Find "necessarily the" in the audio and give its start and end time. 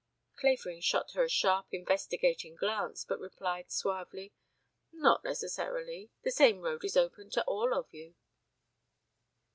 5.23-6.31